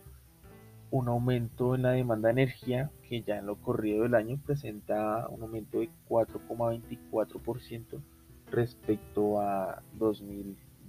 un 0.91 1.09
aumento 1.09 1.75
en 1.75 1.83
la 1.83 1.91
demanda 1.91 2.29
de 2.29 2.43
energía 2.43 2.91
que 3.07 3.21
ya 3.21 3.37
en 3.37 3.45
lo 3.45 3.57
corrido 3.57 4.05
del 4.05 4.15
año 4.15 4.41
presenta 4.47 5.29
un 5.29 5.43
aumento 5.43 5.81
de 5.81 5.91
4,24% 6.09 8.01
respecto 8.51 9.43
a 9.43 9.83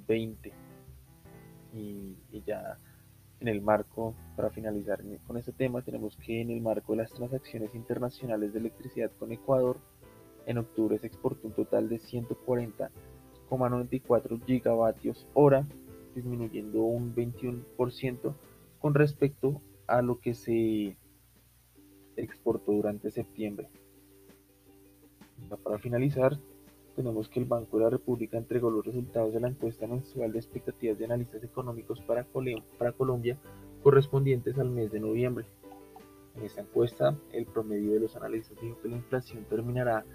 2020. 0.08 0.54
Y, 1.74 2.16
y 2.32 2.44
ya 2.46 2.78
en 3.40 3.48
el 3.50 3.62
marco, 3.62 4.16
para 4.38 4.50
finalizar 4.50 5.04
con 5.28 5.38
este 5.38 5.52
tema, 5.52 5.82
tenemos 5.82 6.16
que 6.18 6.42
en 6.42 6.50
el 6.50 6.62
marco 6.62 6.94
de 6.94 7.00
las 7.00 7.12
transacciones 7.12 7.76
internacionales 7.76 8.54
de 8.54 8.60
electricidad 8.60 9.12
con 9.20 9.34
Ecuador, 9.34 9.78
en 10.46 10.58
octubre 10.58 10.98
se 10.98 11.08
exportó 11.08 11.48
un 11.48 11.54
total 11.54 11.88
de 11.90 12.00
140,94 12.00 14.46
gigavatios 14.46 15.28
hora, 15.34 15.68
disminuyendo 16.16 16.84
un 16.84 17.14
21% 17.16 18.36
con 18.80 18.94
respecto 18.94 19.62
a 19.88 20.02
lo 20.02 20.20
que 20.20 20.34
se 20.34 20.98
exportó 22.16 22.72
durante 22.72 23.12
septiembre. 23.12 23.70
Para 25.64 25.80
finalizar, 25.80 26.40
tenemos 26.96 27.30
que 27.30 27.40
el 27.40 27.46
Banco 27.46 27.78
de 27.78 27.84
la 27.84 27.90
República 27.90 28.38
entregó 28.38 28.70
los 28.70 28.86
resultados 28.86 29.34
de 29.34 29.40
la 29.40 29.48
encuesta 29.48 29.88
mensual 29.88 30.32
de 30.32 30.40
expectativas 30.40 30.98
de 30.98 31.06
analistas 31.06 31.44
económicos 31.44 32.00
para, 32.02 32.26
Colombia 32.94 33.38
correspondientes 33.82 34.58
al 34.58 34.70
mes 34.70 34.92
de 34.92 35.00
noviembre. 35.00 35.46
En 36.36 36.44
esta 36.44 36.62
encuesta, 36.62 37.16
el 37.32 37.46
promedio 37.46 37.94
de 37.94 38.00
los 38.00 38.16
analistas 38.16 38.58
dijo 38.62 38.80
que 38.82 38.90
la 38.90 38.96
inflación 38.96 39.46
terminará 39.46 40.06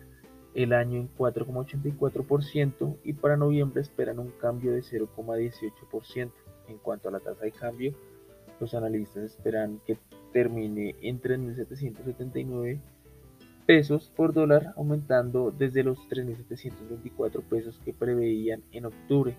el 0.55 0.73
año 0.73 0.99
en 0.99 1.15
4,84% 1.17 2.97
y 3.05 3.13
para 3.13 3.37
noviembre 3.37 3.83
esperan 3.83 4.19
un 4.19 4.31
cambio 4.41 4.73
de 4.73 4.81
0,18%. 4.81 6.33
En 6.69 6.79
cuanto 6.79 7.09
a 7.09 7.13
la 7.13 7.21
tasa 7.21 7.45
de 7.45 7.53
cambio, 7.53 7.95
los 8.61 8.75
analistas 8.75 9.25
esperan 9.25 9.81
que 9.87 9.99
termine 10.33 10.97
en 11.01 11.21
3.779 11.21 12.81
pesos 13.69 14.11
por 14.17 14.33
dólar, 14.33 14.73
aumentando 14.79 15.51
desde 15.51 15.85
los 15.85 15.99
3.724 16.09 17.43
pesos 17.43 17.79
que 17.85 17.93
preveían 17.93 18.63
en 18.73 18.87
octubre. 18.87 19.37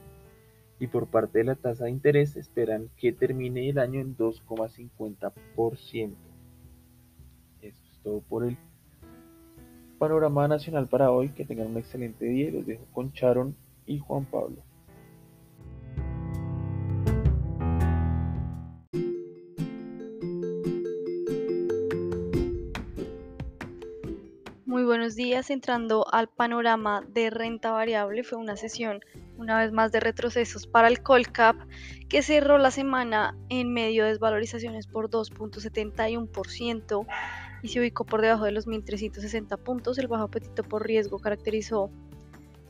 Y 0.79 0.86
por 0.86 1.07
parte 1.07 1.39
de 1.39 1.45
la 1.45 1.55
tasa 1.55 1.86
de 1.86 1.89
interés 1.89 2.36
esperan 2.36 2.91
que 2.95 3.12
termine 3.12 3.67
el 3.67 3.79
año 3.79 4.00
en 4.00 4.15
2,50%. 4.15 6.13
Esto 7.63 7.89
es 7.91 8.00
todo 8.03 8.21
por 8.21 8.45
el 8.45 8.55
panorama 9.98 10.48
nacional 10.48 10.88
para 10.88 11.09
hoy. 11.09 11.29
Que 11.29 11.43
tengan 11.43 11.65
un 11.65 11.77
excelente 11.77 12.25
día 12.25 12.51
los 12.51 12.67
dejo 12.67 12.86
con 12.93 13.12
Charon 13.12 13.55
y 13.88 13.98
Juan 13.98 14.25
Pablo. 14.25 14.62
Buenos 24.89 25.15
días. 25.15 25.51
Entrando 25.51 26.12
al 26.12 26.29
panorama 26.29 27.03
de 27.08 27.29
renta 27.29 27.69
variable, 27.72 28.24
fue 28.24 28.39
una 28.39 28.58
sesión 28.58 29.01
una 29.38 29.60
vez 29.60 29.72
más 29.72 29.91
de 29.91 30.00
retrocesos 30.00 30.65
para 30.65 30.88
el 30.88 31.03
Colcap, 31.03 31.55
que 32.10 32.24
cerró 32.24 32.58
la 32.58 32.72
semana 32.72 33.38
en 33.50 33.72
medio 33.72 34.03
de 34.03 34.10
desvalorizaciones 34.10 34.88
por 34.88 35.12
2.71% 35.12 37.05
y 37.62 37.67
se 37.67 37.79
ubicó 37.79 38.03
por 38.03 38.24
debajo 38.24 38.46
de 38.46 38.51
los 38.51 38.65
1.360 38.65 39.60
puntos. 39.60 40.00
El 40.00 40.08
bajo 40.08 40.24
apetito 40.24 40.63
por 40.63 40.88
riesgo 40.88 41.19
caracterizó 41.19 41.91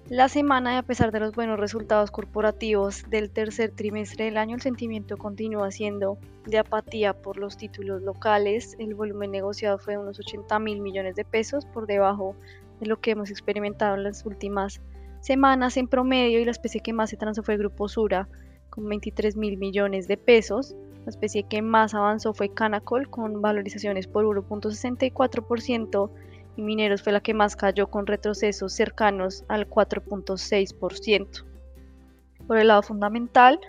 la 0.10 0.28
semana 0.28 0.74
y 0.74 0.78
a 0.78 0.82
pesar 0.82 1.12
de 1.12 1.20
los 1.20 1.36
buenos 1.36 1.60
resultados 1.60 2.10
corporativos 2.10 3.08
del 3.12 3.30
tercer 3.30 3.70
trimestre 3.70 4.25
del 4.25 4.38
año, 4.38 4.56
el 4.56 4.62
sentimiento 4.62 5.18
continúa 5.18 5.70
siendo 5.70 6.18
de 6.48 6.58
apatía 6.58 7.13
por 7.13 7.38
los 7.38 7.58
títulos 7.58 8.01
locales. 8.01 8.75
El 8.80 8.96
volumen 8.96 9.30
negociado 9.30 9.78
fue 9.78 9.94
de 9.94 10.00
unos 10.00 10.20
80 10.20 10.58
mil 10.60 10.82
millones 10.82 11.16
de 11.16 11.25
pesos, 11.25 11.68
por 11.68 11.86
debajo 11.86 12.36
de 12.80 12.88
lo 12.88 13.00
que 13.00 13.12
hemos 13.12 13.30
experimentado 13.30 13.96
en 13.96 14.04
las 14.04 14.25
últimas 14.25 14.82
semanas 15.22 15.78
en 15.78 15.88
promedio 15.88 16.39
y 16.39 16.46
la 16.46 16.51
especie 16.51 16.82
que 16.82 16.94
más 16.94 17.12
se 17.12 17.18
transó 17.18 17.44
fue 17.44 17.54
el 17.54 17.60
Grupo 17.60 17.88
Sura 17.88 18.28
con 18.72 18.89
23 18.89 19.38
mil 19.38 19.58
millones 19.58 20.08
de 20.08 20.18
pesos. 20.18 20.75
La 21.06 21.12
especie 21.12 21.44
que 21.44 21.62
más 21.62 21.94
avanzó 21.94 22.34
fue 22.34 22.50
Canacol 22.50 23.12
con 23.12 23.42
valorizaciones 23.42 24.08
por 24.08 24.25
1.64% 24.25 26.10
y 26.56 26.62
Mineros 26.62 27.01
fue 27.01 27.13
la 27.13 27.22
que 27.22 27.34
más 27.34 27.56
cayó 27.56 27.88
con 27.88 28.08
retrocesos 28.08 28.74
cercanos 28.74 29.44
al 29.48 29.70
4.6%. 29.70 31.46
Por 32.48 32.58
el 32.58 32.68
lado 32.68 32.82
fundamental, 32.82 33.60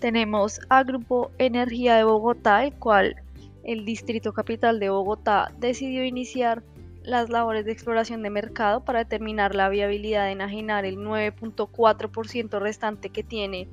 tenemos 0.00 0.60
a 0.68 0.82
Grupo 0.82 1.30
Energía 1.38 1.96
de 1.96 2.04
Bogotá, 2.04 2.64
el 2.64 2.74
cual 2.74 3.16
el 3.62 3.84
Distrito 3.84 4.32
Capital 4.32 4.80
de 4.80 4.90
Bogotá 4.90 5.52
decidió 5.58 6.04
iniciar 6.04 6.62
las 7.02 7.28
labores 7.30 7.64
de 7.64 7.72
exploración 7.72 8.22
de 8.22 8.30
mercado 8.30 8.84
para 8.84 9.00
determinar 9.00 9.54
la 9.54 9.68
viabilidad 9.68 10.26
de 10.26 10.32
enajenar 10.32 10.84
el 10.84 10.96
9.4% 10.98 12.58
restante 12.58 13.10
que 13.10 13.22
tiene 13.22 13.68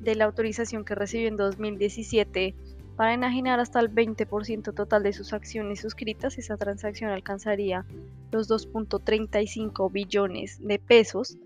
de 0.00 0.14
la 0.14 0.24
autorización 0.24 0.84
que 0.84 0.94
recibió 0.94 1.28
en 1.28 1.36
2017 1.36 2.54
para 2.96 3.12
enajenar 3.12 3.60
hasta 3.60 3.78
el 3.80 3.94
20% 3.94 4.74
total 4.74 5.02
de 5.02 5.12
sus 5.12 5.34
acciones 5.34 5.80
suscritas, 5.80 6.38
esa 6.38 6.56
transacción 6.56 7.10
alcanzaría 7.10 7.84
los 8.32 8.48
2.35 8.48 9.92
billones 9.92 10.58
de 10.66 10.78
pesos. 10.78 11.36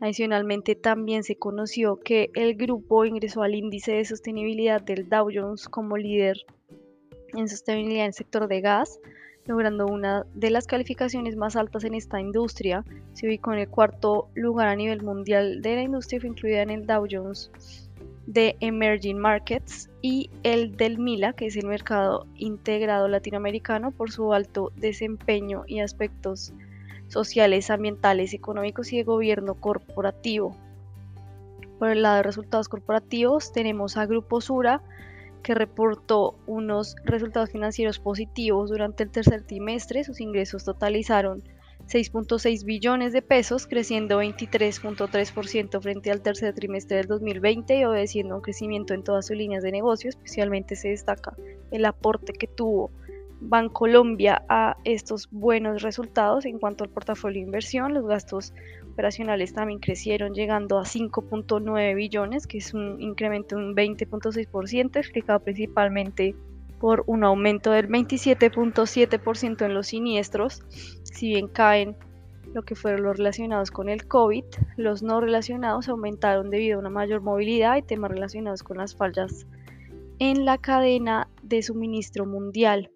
Adicionalmente, 0.00 0.74
también 0.74 1.22
se 1.22 1.36
conoció 1.36 1.98
que 1.98 2.30
el 2.34 2.56
grupo 2.56 3.06
ingresó 3.06 3.42
al 3.42 3.54
índice 3.54 3.92
de 3.92 4.04
sostenibilidad 4.04 4.82
del 4.82 5.08
Dow 5.08 5.30
Jones 5.32 5.68
como 5.68 5.96
líder 5.96 6.36
en 7.34 7.48
sostenibilidad 7.48 8.04
en 8.04 8.08
el 8.08 8.14
sector 8.14 8.46
de 8.46 8.60
gas, 8.60 9.00
logrando 9.46 9.86
una 9.86 10.26
de 10.34 10.50
las 10.50 10.66
calificaciones 10.66 11.36
más 11.36 11.56
altas 11.56 11.84
en 11.84 11.94
esta 11.94 12.20
industria. 12.20 12.84
Se 13.14 13.26
ubicó 13.26 13.54
en 13.54 13.60
el 13.60 13.68
cuarto 13.68 14.28
lugar 14.34 14.68
a 14.68 14.76
nivel 14.76 15.02
mundial 15.02 15.62
de 15.62 15.76
la 15.76 15.82
industria, 15.82 16.20
fue 16.20 16.28
incluida 16.28 16.62
en 16.62 16.70
el 16.70 16.86
Dow 16.86 17.06
Jones 17.10 17.50
de 18.26 18.56
Emerging 18.60 19.18
Markets 19.18 19.90
y 20.00 20.30
el 20.42 20.76
del 20.76 20.98
MILA, 20.98 21.32
que 21.32 21.46
es 21.46 21.56
el 21.56 21.66
mercado 21.66 22.26
integrado 22.36 23.08
latinoamericano 23.08 23.90
por 23.90 24.10
su 24.10 24.32
alto 24.32 24.72
desempeño 24.76 25.64
y 25.66 25.80
aspectos 25.80 26.52
sociales, 27.08 27.70
ambientales, 27.70 28.32
económicos 28.32 28.92
y 28.92 28.98
de 28.98 29.04
gobierno 29.04 29.54
corporativo. 29.54 30.56
Por 31.78 31.90
el 31.90 32.02
lado 32.02 32.16
de 32.16 32.22
resultados 32.22 32.68
corporativos 32.68 33.52
tenemos 33.52 33.96
a 33.96 34.06
Grupo 34.06 34.40
Sura, 34.40 34.82
que 35.42 35.54
reportó 35.54 36.38
unos 36.46 36.94
resultados 37.04 37.50
financieros 37.50 37.98
positivos 37.98 38.70
durante 38.70 39.02
el 39.02 39.10
tercer 39.10 39.42
trimestre. 39.42 40.04
Sus 40.04 40.20
ingresos 40.20 40.64
totalizaron 40.64 41.42
6.6 41.92 42.64
billones 42.64 43.12
de 43.12 43.20
pesos, 43.20 43.66
creciendo 43.66 44.22
23.3% 44.22 45.82
frente 45.82 46.10
al 46.10 46.22
tercer 46.22 46.54
trimestre 46.54 46.96
del 46.96 47.06
2020 47.06 47.78
y 47.78 47.84
obedeciendo 47.84 48.36
un 48.36 48.40
crecimiento 48.40 48.94
en 48.94 49.04
todas 49.04 49.26
sus 49.26 49.36
líneas 49.36 49.62
de 49.62 49.72
negocio. 49.72 50.08
Especialmente 50.08 50.74
se 50.74 50.88
destaca 50.88 51.36
el 51.70 51.84
aporte 51.84 52.32
que 52.32 52.46
tuvo 52.46 52.90
Bancolombia 53.42 54.42
a 54.48 54.78
estos 54.84 55.28
buenos 55.30 55.82
resultados 55.82 56.46
en 56.46 56.58
cuanto 56.58 56.82
al 56.82 56.88
portafolio 56.88 57.40
de 57.40 57.46
inversión. 57.46 57.92
Los 57.92 58.06
gastos 58.06 58.54
operacionales 58.90 59.52
también 59.52 59.78
crecieron 59.78 60.32
llegando 60.32 60.78
a 60.78 60.84
5.9 60.84 61.94
billones, 61.94 62.46
que 62.46 62.56
es 62.56 62.72
un 62.72 63.02
incremento 63.02 63.56
de 63.56 63.64
un 63.64 63.76
20.6%, 63.76 64.96
explicado 64.96 65.40
principalmente 65.40 66.34
por 66.82 67.04
un 67.06 67.22
aumento 67.22 67.70
del 67.70 67.88
27.7% 67.88 69.64
en 69.64 69.72
los 69.72 69.86
siniestros, 69.86 70.64
si 71.04 71.28
bien 71.28 71.46
caen 71.46 71.96
lo 72.54 72.64
que 72.64 72.74
fueron 72.74 73.04
los 73.04 73.18
relacionados 73.18 73.70
con 73.70 73.88
el 73.88 74.08
COVID, 74.08 74.42
los 74.76 75.00
no 75.00 75.20
relacionados 75.20 75.88
aumentaron 75.88 76.50
debido 76.50 76.76
a 76.76 76.80
una 76.80 76.90
mayor 76.90 77.20
movilidad 77.20 77.76
y 77.76 77.82
temas 77.82 78.10
relacionados 78.10 78.64
con 78.64 78.78
las 78.78 78.96
fallas 78.96 79.46
en 80.18 80.44
la 80.44 80.58
cadena 80.58 81.28
de 81.44 81.62
suministro 81.62 82.26
mundial. 82.26 82.90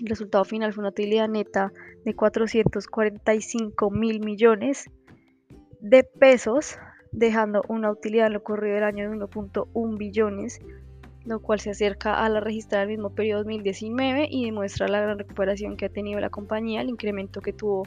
El 0.00 0.06
resultado 0.06 0.46
final 0.46 0.72
fue 0.72 0.80
una 0.80 0.88
utilidad 0.88 1.28
neta 1.28 1.74
de 2.06 2.14
445 2.14 3.90
mil 3.90 4.20
millones 4.20 4.90
de 5.80 6.04
pesos, 6.04 6.78
dejando 7.12 7.62
una 7.68 7.90
utilidad 7.90 8.28
en 8.28 8.32
lo 8.32 8.42
corrido 8.42 8.76
del 8.76 8.84
año 8.84 9.10
de 9.10 9.14
1.1 9.14 9.98
billones 9.98 10.62
lo 11.28 11.40
cual 11.40 11.60
se 11.60 11.70
acerca 11.70 12.24
a 12.24 12.28
la 12.28 12.40
registrada 12.40 12.86
del 12.86 12.96
mismo 12.96 13.10
periodo 13.10 13.44
2019 13.44 14.28
y 14.30 14.46
demuestra 14.46 14.88
la 14.88 15.00
gran 15.00 15.18
recuperación 15.18 15.76
que 15.76 15.84
ha 15.84 15.88
tenido 15.90 16.18
la 16.20 16.30
compañía. 16.30 16.80
El 16.80 16.88
incremento 16.88 17.42
que 17.42 17.52
tuvo 17.52 17.86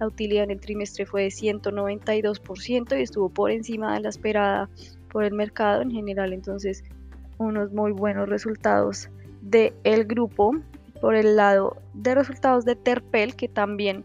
la 0.00 0.08
utilidad 0.08 0.44
en 0.44 0.50
el 0.50 0.60
trimestre 0.60 1.06
fue 1.06 1.22
de 1.22 1.28
192% 1.28 2.98
y 2.98 3.02
estuvo 3.02 3.28
por 3.28 3.52
encima 3.52 3.94
de 3.94 4.00
la 4.00 4.08
esperada 4.08 4.68
por 5.12 5.24
el 5.24 5.34
mercado 5.34 5.82
en 5.82 5.92
general. 5.92 6.32
Entonces, 6.32 6.82
unos 7.38 7.72
muy 7.72 7.92
buenos 7.92 8.28
resultados 8.28 9.08
del 9.40 9.72
el 9.84 10.04
grupo. 10.04 10.56
Por 11.00 11.14
el 11.14 11.36
lado 11.36 11.78
de 11.94 12.14
resultados 12.14 12.66
de 12.66 12.76
Terpel, 12.76 13.34
que 13.34 13.48
también 13.48 14.04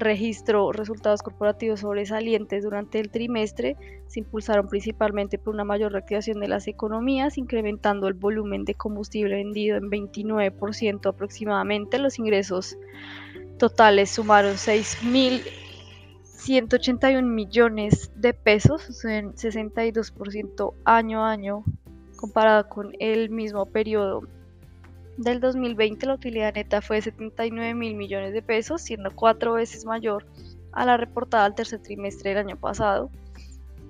registró 0.00 0.72
resultados 0.72 1.22
corporativos 1.22 1.80
sobresalientes 1.80 2.64
durante 2.64 2.98
el 3.00 3.10
trimestre, 3.10 3.76
se 4.06 4.20
impulsaron 4.20 4.68
principalmente 4.68 5.38
por 5.38 5.54
una 5.54 5.64
mayor 5.64 5.92
reactivación 5.92 6.40
de 6.40 6.48
las 6.48 6.68
economías, 6.68 7.38
incrementando 7.38 8.08
el 8.08 8.14
volumen 8.14 8.64
de 8.64 8.74
combustible 8.74 9.36
vendido 9.36 9.76
en 9.76 9.90
29% 9.90 11.08
aproximadamente. 11.08 11.98
Los 11.98 12.18
ingresos 12.18 12.76
totales 13.58 14.10
sumaron 14.10 14.54
6.181 14.54 17.22
millones 17.22 18.10
de 18.14 18.32
pesos, 18.34 19.04
en 19.04 19.34
62% 19.34 20.74
año 20.84 21.24
a 21.24 21.32
año 21.32 21.64
comparado 22.16 22.68
con 22.68 22.92
el 22.98 23.30
mismo 23.30 23.64
periodo 23.66 24.22
del 25.18 25.40
2020 25.40 26.06
la 26.06 26.14
utilidad 26.14 26.54
neta 26.54 26.80
fue 26.80 26.96
de 26.96 27.02
79 27.02 27.74
mil 27.74 27.96
millones 27.96 28.32
de 28.32 28.40
pesos, 28.40 28.82
siendo 28.82 29.10
cuatro 29.10 29.54
veces 29.54 29.84
mayor 29.84 30.24
a 30.72 30.86
la 30.86 30.96
reportada 30.96 31.44
al 31.44 31.56
tercer 31.56 31.80
trimestre 31.80 32.30
del 32.30 32.38
año 32.38 32.56
pasado. 32.56 33.10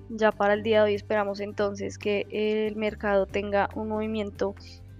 Ya 0.09 0.31
para 0.31 0.55
el 0.55 0.63
día 0.63 0.79
de 0.79 0.89
hoy 0.89 0.95
esperamos 0.95 1.39
entonces 1.39 1.99
que 1.99 2.25
el 2.31 2.75
mercado 2.75 3.27
tenga 3.27 3.69
un 3.75 3.89
movimiento 3.89 4.55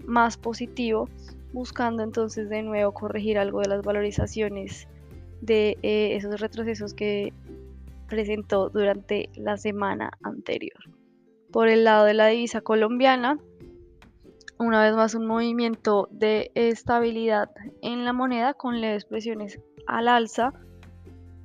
más 0.06 0.36
positivo, 0.36 1.08
buscando 1.52 2.04
entonces 2.04 2.48
de 2.48 2.62
nuevo 2.62 2.94
corregir 2.94 3.36
algo 3.36 3.60
de 3.60 3.68
las 3.68 3.82
valorizaciones 3.82 4.86
de 5.40 5.78
eh, 5.82 6.14
esos 6.14 6.40
retrocesos 6.40 6.94
que 6.94 7.32
presentó 8.08 8.68
durante 8.68 9.30
la 9.34 9.56
semana 9.56 10.12
anterior. 10.22 10.78
Por 11.50 11.66
el 11.66 11.82
lado 11.82 12.04
de 12.04 12.14
la 12.14 12.28
divisa 12.28 12.60
colombiana, 12.60 13.36
una 14.60 14.82
vez 14.82 14.94
más 14.94 15.14
un 15.14 15.26
movimiento 15.26 16.08
de 16.10 16.50
estabilidad 16.54 17.48
en 17.80 18.04
la 18.04 18.12
moneda 18.12 18.52
con 18.52 18.82
leves 18.82 19.06
presiones 19.06 19.58
al 19.86 20.06
alza, 20.06 20.52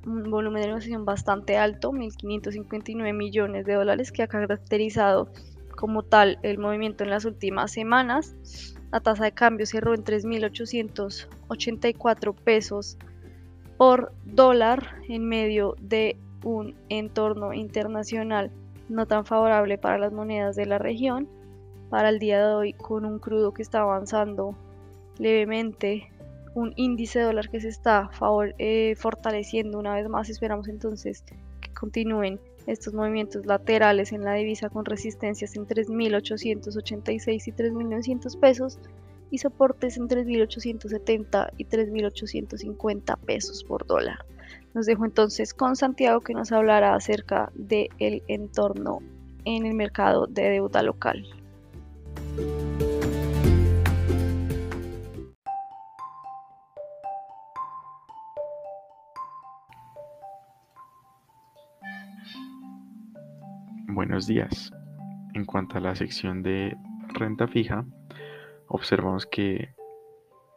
un 0.04 0.30
volumen 0.30 0.60
de 0.60 0.68
negociación 0.68 1.06
bastante 1.06 1.56
alto, 1.56 1.92
1.559 1.92 3.14
millones 3.14 3.64
de 3.64 3.72
dólares, 3.72 4.12
que 4.12 4.22
ha 4.22 4.28
caracterizado 4.28 5.30
como 5.76 6.02
tal 6.02 6.38
el 6.42 6.58
movimiento 6.58 7.04
en 7.04 7.10
las 7.10 7.24
últimas 7.24 7.72
semanas. 7.72 8.36
La 8.92 9.00
tasa 9.00 9.24
de 9.24 9.32
cambio 9.32 9.64
cerró 9.64 9.94
en 9.94 10.04
3.884 10.04 12.34
pesos 12.34 12.98
por 13.78 14.12
dólar 14.26 14.98
en 15.08 15.26
medio 15.26 15.74
de 15.80 16.18
un 16.44 16.74
entorno 16.90 17.54
internacional 17.54 18.50
no 18.90 19.06
tan 19.06 19.24
favorable 19.24 19.78
para 19.78 19.96
las 19.96 20.12
monedas 20.12 20.54
de 20.54 20.66
la 20.66 20.76
región 20.76 21.30
para 21.90 22.08
el 22.08 22.18
día 22.18 22.46
de 22.46 22.54
hoy 22.54 22.72
con 22.72 23.04
un 23.04 23.18
crudo 23.18 23.52
que 23.52 23.62
está 23.62 23.80
avanzando 23.80 24.56
levemente, 25.18 26.10
un 26.54 26.72
índice 26.76 27.18
de 27.18 27.26
dólar 27.26 27.50
que 27.50 27.60
se 27.60 27.68
está 27.68 28.10
eh, 28.58 28.94
fortaleciendo 28.96 29.78
una 29.78 29.94
vez 29.94 30.08
más. 30.08 30.28
Esperamos 30.28 30.68
entonces 30.68 31.22
que 31.60 31.72
continúen 31.74 32.40
estos 32.66 32.94
movimientos 32.94 33.46
laterales 33.46 34.12
en 34.12 34.24
la 34.24 34.34
divisa 34.34 34.68
con 34.68 34.84
resistencias 34.84 35.54
en 35.56 35.66
3.886 35.66 37.46
y 37.46 37.52
3.900 37.52 38.40
pesos 38.40 38.78
y 39.30 39.38
soportes 39.38 39.96
en 39.96 40.08
3.870 40.08 41.50
y 41.56 41.64
3.850 41.64 43.18
pesos 43.18 43.64
por 43.64 43.86
dólar. 43.86 44.24
Nos 44.74 44.86
dejo 44.86 45.04
entonces 45.04 45.54
con 45.54 45.76
Santiago 45.76 46.20
que 46.20 46.34
nos 46.34 46.52
hablará 46.52 46.94
acerca 46.94 47.50
del 47.54 48.22
entorno 48.28 49.00
en 49.44 49.66
el 49.66 49.74
mercado 49.74 50.26
de 50.26 50.50
deuda 50.50 50.82
local. 50.82 51.24
Buenos 64.06 64.28
días. 64.28 64.72
En 65.34 65.44
cuanto 65.44 65.78
a 65.78 65.80
la 65.80 65.96
sección 65.96 66.40
de 66.44 66.76
renta 67.08 67.48
fija, 67.48 67.84
observamos 68.68 69.26
que 69.26 69.74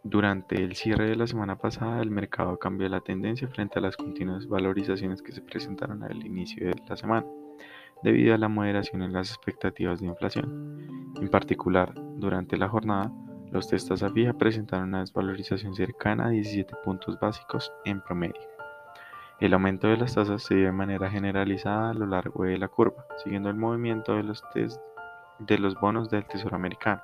durante 0.03 0.63
el 0.63 0.75
cierre 0.75 1.09
de 1.09 1.15
la 1.15 1.25
semana 1.25 1.57
pasada 1.57 1.99
el 2.03 2.11
mercado 2.11 2.59
cambió 2.59 2.87
la 2.89 3.01
tendencia 3.01 3.47
frente 3.47 3.79
a 3.79 3.81
las 3.81 3.97
continuas 3.97 4.47
valorizaciones 4.47 5.23
que 5.23 5.31
se 5.31 5.41
presentaron 5.41 6.03
al 6.03 6.23
inicio 6.23 6.67
de 6.67 6.75
la 6.87 6.95
semana, 6.95 7.25
debido 8.03 8.35
a 8.35 8.37
la 8.37 8.49
moderación 8.49 9.01
en 9.01 9.13
las 9.13 9.31
expectativas 9.31 9.99
de 9.99 10.05
inflación. 10.05 11.11
En 11.19 11.29
particular, 11.29 11.91
durante 12.17 12.55
la 12.55 12.69
jornada, 12.69 13.11
los 13.51 13.67
testas 13.67 14.03
a 14.03 14.11
fija 14.11 14.33
presentaron 14.33 14.89
una 14.89 14.99
desvalorización 14.99 15.73
cercana 15.73 16.27
a 16.27 16.29
17 16.29 16.71
puntos 16.83 17.19
básicos 17.19 17.73
en 17.83 17.99
promedio. 18.01 18.58
El 19.39 19.53
aumento 19.53 19.87
de 19.87 19.95
las 19.95 20.15
tasas 20.15 20.43
se 20.43 20.55
dio 20.55 20.65
de 20.65 20.73
manera 20.73 21.09
generalizada 21.09 21.91
a 21.91 21.93
lo 21.93 22.05
largo 22.05 22.43
de 22.43 22.57
la 22.57 22.67
curva, 22.67 23.05
siguiendo 23.23 23.49
el 23.49 23.55
movimiento 23.55 24.13
de 24.13 24.23
los, 24.23 24.43
de 25.39 25.57
los 25.57 25.75
bonos 25.79 26.09
del 26.09 26.25
Tesoro 26.25 26.57
americano. 26.57 27.01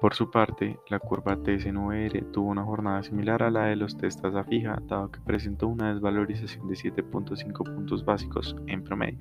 Por 0.00 0.14
su 0.14 0.30
parte, 0.30 0.80
la 0.88 0.98
curva 0.98 1.36
TSNVR 1.36 2.24
tuvo 2.32 2.48
una 2.48 2.64
jornada 2.64 3.02
similar 3.02 3.42
a 3.42 3.50
la 3.50 3.66
de 3.66 3.76
los 3.76 3.98
testas 3.98 4.34
a 4.34 4.44
fija, 4.44 4.80
dado 4.86 5.10
que 5.10 5.20
presentó 5.20 5.68
una 5.68 5.92
desvalorización 5.92 6.66
de 6.68 6.74
7.5 6.74 7.64
puntos 7.64 8.02
básicos 8.02 8.56
en 8.66 8.82
promedio. 8.82 9.20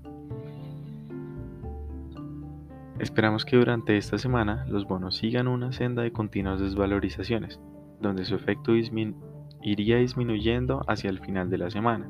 Esperamos 2.98 3.44
que 3.44 3.58
durante 3.58 3.98
esta 3.98 4.18
semana 4.18 4.66
los 4.70 4.88
bonos 4.88 5.18
sigan 5.18 5.50
una 5.50 5.74
senda 5.74 6.04
de 6.04 6.14
continuas 6.14 6.62
desvalorizaciones, 6.62 7.60
donde 8.00 8.24
su 8.24 8.36
efecto 8.36 8.72
disminuye 8.72 9.39
iría 9.64 9.98
disminuyendo 9.98 10.82
hacia 10.88 11.10
el 11.10 11.20
final 11.20 11.50
de 11.50 11.58
la 11.58 11.70
semana. 11.70 12.10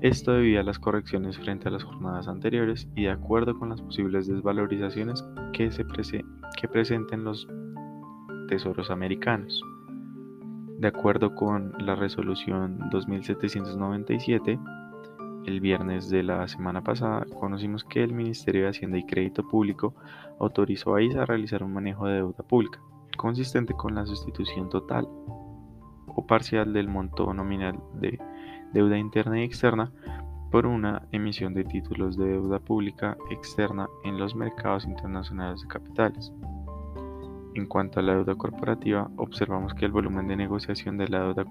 Esto 0.00 0.32
debido 0.32 0.60
a 0.60 0.64
las 0.64 0.78
correcciones 0.78 1.36
frente 1.38 1.68
a 1.68 1.70
las 1.70 1.84
jornadas 1.84 2.26
anteriores 2.26 2.88
y 2.94 3.04
de 3.04 3.10
acuerdo 3.10 3.58
con 3.58 3.68
las 3.68 3.82
posibles 3.82 4.26
desvalorizaciones 4.26 5.22
que, 5.52 5.70
se 5.70 5.84
presenten 5.84 7.24
los 7.24 7.46
tesoros 8.48 8.90
americanos. 8.90 9.62
De 10.78 10.88
acuerdo 10.88 11.34
con 11.34 11.74
la 11.78 11.94
resolución 11.96 12.78
2797, 12.90 14.58
el 15.44 15.60
viernes 15.60 16.08
de 16.08 16.22
la 16.22 16.48
semana 16.48 16.82
pasada 16.82 17.26
conocimos 17.38 17.84
que 17.84 18.02
el 18.02 18.14
Ministerio 18.14 18.62
de 18.62 18.68
Hacienda 18.68 18.96
y 18.96 19.04
Crédito 19.04 19.46
Público 19.46 19.94
autorizó 20.38 20.94
a 20.94 21.02
ISA 21.02 21.22
a 21.22 21.26
realizar 21.26 21.62
un 21.62 21.74
manejo 21.74 22.06
de 22.06 22.14
deuda 22.14 22.42
pública, 22.48 22.80
consistente 23.18 23.74
con 23.74 23.94
la 23.94 24.06
sustitución 24.06 24.70
total 24.70 25.06
o 26.14 26.26
parcial 26.26 26.72
del 26.72 26.88
monto 26.88 27.32
nominal 27.32 27.78
de 27.94 28.18
deuda 28.72 28.98
interna 28.98 29.40
y 29.40 29.44
externa 29.44 29.92
por 30.50 30.66
una 30.66 31.02
emisión 31.12 31.54
de 31.54 31.64
títulos 31.64 32.16
de 32.16 32.26
deuda 32.26 32.58
pública 32.58 33.16
externa 33.30 33.88
en 34.04 34.18
los 34.18 34.34
mercados 34.34 34.84
internacionales 34.84 35.62
de 35.62 35.68
capitales. 35.68 36.32
En 37.54 37.66
cuanto 37.66 38.00
a 38.00 38.02
la 38.02 38.14
deuda 38.14 38.34
corporativa, 38.34 39.10
observamos 39.16 39.74
que 39.74 39.84
el 39.84 39.92
volumen 39.92 40.28
de 40.28 40.36
negociación 40.36 40.98
de, 40.98 41.08
la 41.08 41.20
deuda, 41.20 41.44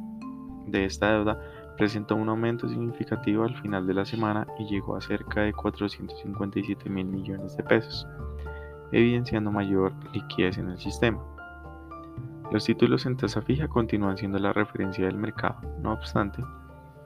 de 0.68 0.86
esta 0.86 1.12
deuda 1.12 1.42
presentó 1.78 2.16
un 2.16 2.30
aumento 2.30 2.68
significativo 2.68 3.44
al 3.44 3.56
final 3.62 3.88
de 3.88 3.94
la 3.94 4.06
semana 4.06 4.46
y 4.60 4.66
llegó 4.66 4.96
a 4.96 5.02
cerca 5.02 5.42
de 5.42 5.54
457 5.54 6.90
mil 6.90 7.06
millones 7.06 7.56
de 7.56 7.64
pesos, 7.64 8.08
evidenciando 8.92 9.52
mayor 9.52 9.94
liquidez 10.14 10.58
en 10.58 10.70
el 10.70 10.78
sistema. 10.78 11.22
Los 12.52 12.66
títulos 12.66 13.06
en 13.06 13.16
tasa 13.16 13.42
fija 13.42 13.68
continúan 13.68 14.18
siendo 14.18 14.40
la 14.40 14.54
referencia 14.54 15.06
del 15.06 15.18
mercado, 15.18 15.62
no 15.82 15.94
obstante, 15.94 16.44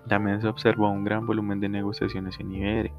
también 0.07 0.41
se 0.41 0.47
observó 0.47 0.89
un 0.89 1.03
gran 1.03 1.25
volumen 1.25 1.59
de 1.59 1.69
negociaciones 1.69 2.39
en 2.39 2.51
IBR. 2.51 2.91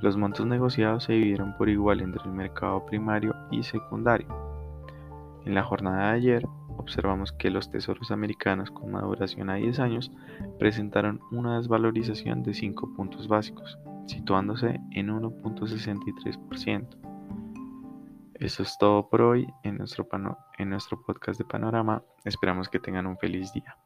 Los 0.00 0.16
montos 0.16 0.46
negociados 0.46 1.04
se 1.04 1.14
dividieron 1.14 1.54
por 1.56 1.68
igual 1.68 2.00
entre 2.00 2.22
el 2.24 2.32
mercado 2.32 2.84
primario 2.86 3.34
y 3.50 3.62
secundario. 3.62 4.28
En 5.44 5.54
la 5.54 5.62
jornada 5.62 6.10
de 6.10 6.16
ayer, 6.16 6.46
observamos 6.76 7.32
que 7.32 7.50
los 7.50 7.70
tesoros 7.70 8.10
americanos 8.10 8.70
con 8.70 8.92
maduración 8.92 9.50
a 9.50 9.54
10 9.54 9.80
años 9.80 10.10
presentaron 10.58 11.20
una 11.30 11.58
desvalorización 11.58 12.42
de 12.42 12.54
5 12.54 12.94
puntos 12.94 13.28
básicos, 13.28 13.78
situándose 14.06 14.80
en 14.92 15.08
1.63%. 15.08 17.09
Eso 18.40 18.62
es 18.62 18.78
todo 18.78 19.06
por 19.10 19.20
hoy 19.20 19.46
en 19.64 19.76
nuestro, 19.76 20.08
en 20.56 20.70
nuestro 20.70 21.02
podcast 21.02 21.38
de 21.38 21.44
Panorama. 21.44 22.02
Esperamos 22.24 22.70
que 22.70 22.80
tengan 22.80 23.06
un 23.06 23.18
feliz 23.18 23.52
día. 23.52 23.76